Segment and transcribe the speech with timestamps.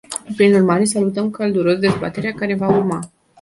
[0.35, 2.99] Prin urmare, salutăm călduros dezbaterea care va urma.